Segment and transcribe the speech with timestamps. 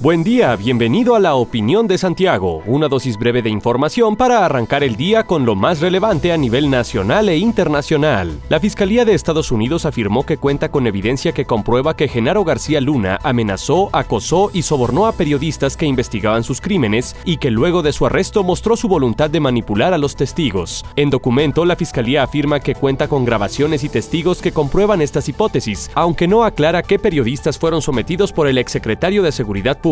[0.00, 4.84] Buen día, bienvenido a la Opinión de Santiago, una dosis breve de información para arrancar
[4.84, 8.38] el día con lo más relevante a nivel nacional e internacional.
[8.48, 12.80] La Fiscalía de Estados Unidos afirmó que cuenta con evidencia que comprueba que Genaro García
[12.80, 17.92] Luna amenazó, acosó y sobornó a periodistas que investigaban sus crímenes y que luego de
[17.92, 20.84] su arresto mostró su voluntad de manipular a los testigos.
[20.94, 25.90] En documento, la Fiscalía afirma que cuenta con grabaciones y testigos que comprueban estas hipótesis,
[25.94, 29.87] aunque no aclara qué periodistas fueron sometidos por el exsecretario de Seguridad Pública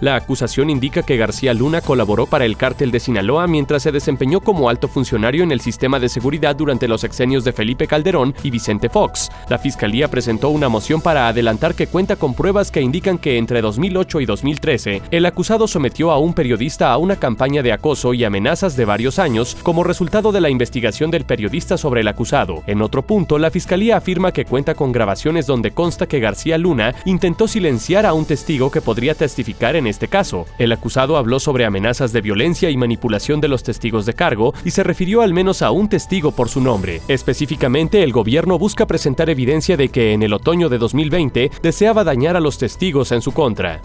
[0.00, 4.40] la acusación indica que García Luna colaboró para el cártel de Sinaloa mientras se desempeñó
[4.40, 8.50] como alto funcionario en el sistema de seguridad durante los exenios de Felipe Calderón y
[8.50, 9.30] Vicente Fox.
[9.48, 13.62] La fiscalía presentó una moción para adelantar que cuenta con pruebas que indican que entre
[13.62, 18.22] 2008 y 2013 el acusado sometió a un periodista a una campaña de acoso y
[18.22, 22.62] amenazas de varios años como resultado de la investigación del periodista sobre el acusado.
[22.68, 26.94] En otro punto, la fiscalía afirma que cuenta con grabaciones donde consta que García Luna
[27.06, 30.46] intentó silenciar a un testigo que podría testificar en este caso.
[30.58, 34.70] El acusado habló sobre amenazas de violencia y manipulación de los testigos de cargo y
[34.70, 37.00] se refirió al menos a un testigo por su nombre.
[37.08, 42.36] Específicamente, el gobierno busca presentar evidencia de que en el otoño de 2020 deseaba dañar
[42.36, 43.80] a los testigos en su contra.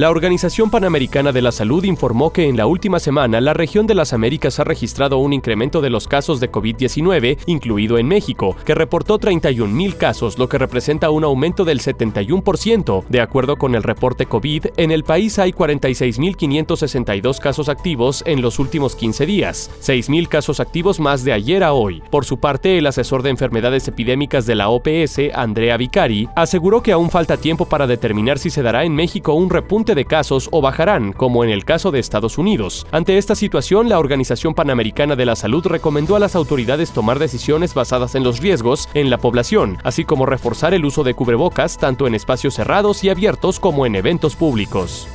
[0.00, 3.94] La Organización Panamericana de la Salud informó que en la última semana la región de
[3.94, 8.74] las Américas ha registrado un incremento de los casos de COVID-19, incluido en México, que
[8.74, 13.04] reportó 31.000 casos, lo que representa un aumento del 71%.
[13.10, 18.58] De acuerdo con el reporte COVID, en el país hay 46.562 casos activos en los
[18.58, 22.02] últimos 15 días, 6.000 casos activos más de ayer a hoy.
[22.10, 26.92] Por su parte, el asesor de enfermedades epidémicas de la OPS, Andrea Vicari, aseguró que
[26.92, 30.60] aún falta tiempo para determinar si se dará en México un repunte de casos o
[30.60, 32.86] bajarán, como en el caso de Estados Unidos.
[32.90, 37.74] Ante esta situación, la Organización Panamericana de la Salud recomendó a las autoridades tomar decisiones
[37.74, 42.06] basadas en los riesgos en la población, así como reforzar el uso de cubrebocas tanto
[42.06, 45.08] en espacios cerrados y abiertos como en eventos públicos.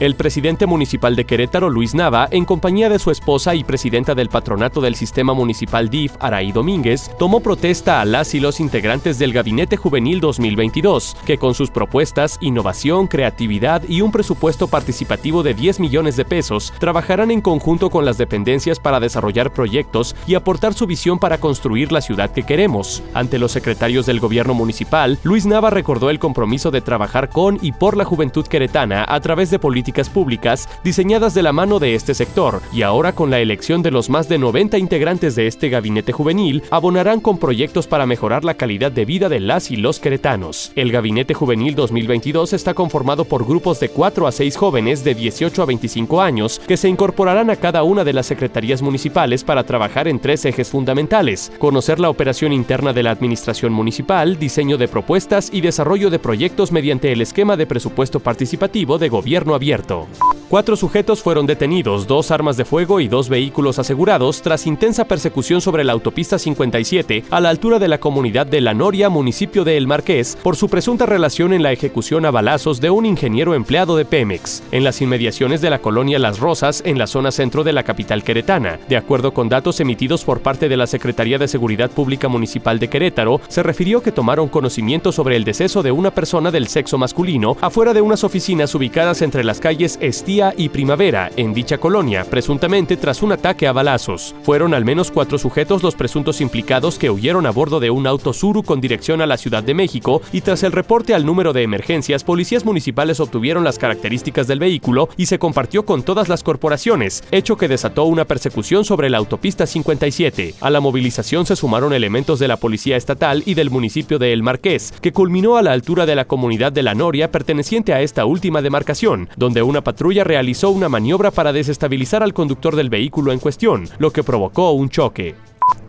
[0.00, 4.28] El presidente municipal de Querétaro, Luis Nava, en compañía de su esposa y presidenta del
[4.28, 9.32] patronato del sistema municipal DIF, Araí Domínguez, tomó protesta a las y los integrantes del
[9.32, 15.78] Gabinete Juvenil 2022, que con sus propuestas, innovación, creatividad y un presupuesto participativo de 10
[15.78, 20.88] millones de pesos, trabajarán en conjunto con las dependencias para desarrollar proyectos y aportar su
[20.88, 23.04] visión para construir la ciudad que queremos.
[23.14, 27.70] Ante los secretarios del gobierno municipal, Luis Nava recordó el compromiso de trabajar con y
[27.70, 32.14] por la juventud queretana a través de políticas públicas diseñadas de la mano de este
[32.14, 36.12] sector, y ahora con la elección de los más de 90 integrantes de este gabinete
[36.12, 40.72] juvenil, abonarán con proyectos para mejorar la calidad de vida de las y los queretanos.
[40.74, 45.62] El Gabinete Juvenil 2022 está conformado por grupos de 4 a 6 jóvenes de 18
[45.62, 50.08] a 25 años que se incorporarán a cada una de las secretarías municipales para trabajar
[50.08, 55.50] en tres ejes fundamentales, conocer la operación interna de la administración municipal, diseño de propuestas
[55.52, 60.06] y desarrollo de proyectos mediante el esquema de presupuesto participativo de gobierno abierto abierto.
[60.54, 65.60] Cuatro sujetos fueron detenidos, dos armas de fuego y dos vehículos asegurados tras intensa persecución
[65.60, 69.76] sobre la autopista 57 a la altura de la comunidad de La Noria, municipio de
[69.76, 73.96] El Marqués, por su presunta relación en la ejecución a balazos de un ingeniero empleado
[73.96, 77.72] de Pemex, en las inmediaciones de la colonia Las Rosas, en la zona centro de
[77.72, 78.78] la capital queretana.
[78.88, 82.86] De acuerdo con datos emitidos por parte de la Secretaría de Seguridad Pública Municipal de
[82.86, 87.56] Querétaro, se refirió que tomaron conocimiento sobre el deceso de una persona del sexo masculino
[87.60, 92.96] afuera de unas oficinas ubicadas entre las calles Estía y Primavera, en dicha colonia, presuntamente
[92.96, 94.34] tras un ataque a balazos.
[94.42, 98.32] Fueron al menos cuatro sujetos los presuntos implicados que huyeron a bordo de un auto
[98.32, 101.62] Suru con dirección a la Ciudad de México y tras el reporte al número de
[101.62, 107.24] emergencias, policías municipales obtuvieron las características del vehículo y se compartió con todas las corporaciones,
[107.30, 110.54] hecho que desató una persecución sobre la autopista 57.
[110.60, 114.42] A la movilización se sumaron elementos de la Policía Estatal y del municipio de El
[114.42, 118.24] Marqués, que culminó a la altura de la comunidad de La Noria perteneciente a esta
[118.24, 123.38] última demarcación, donde una patrulla realizó una maniobra para desestabilizar al conductor del vehículo en
[123.38, 125.36] cuestión, lo que provocó un choque.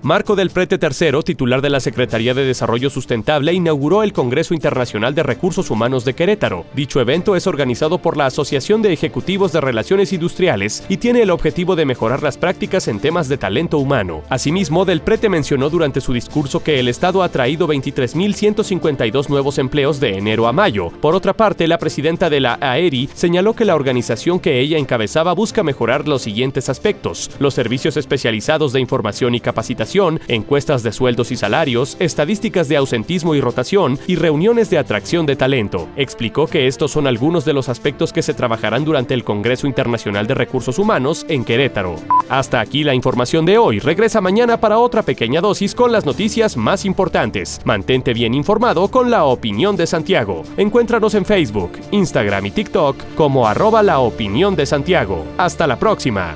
[0.05, 5.15] Marco del Prete III, titular de la Secretaría de Desarrollo Sustentable, inauguró el Congreso Internacional
[5.15, 6.63] de Recursos Humanos de Querétaro.
[6.75, 11.31] Dicho evento es organizado por la Asociación de Ejecutivos de Relaciones Industriales y tiene el
[11.31, 14.21] objetivo de mejorar las prácticas en temas de talento humano.
[14.29, 19.99] Asimismo, del Prete mencionó durante su discurso que el Estado ha traído 23.152 nuevos empleos
[19.99, 20.89] de enero a mayo.
[21.01, 25.33] Por otra parte, la presidenta de la AERI señaló que la organización que ella encabezaba
[25.33, 29.94] busca mejorar los siguientes aspectos: los servicios especializados de información y capacitación
[30.27, 35.35] encuestas de sueldos y salarios, estadísticas de ausentismo y rotación y reuniones de atracción de
[35.35, 35.87] talento.
[35.95, 40.27] Explicó que estos son algunos de los aspectos que se trabajarán durante el Congreso Internacional
[40.27, 41.95] de Recursos Humanos en Querétaro.
[42.27, 43.79] Hasta aquí la información de hoy.
[43.79, 47.61] Regresa mañana para otra pequeña dosis con las noticias más importantes.
[47.63, 50.43] Mantente bien informado con la opinión de Santiago.
[50.57, 55.23] Encuéntranos en Facebook, Instagram y TikTok como arroba la opinión de Santiago.
[55.37, 56.35] Hasta la próxima.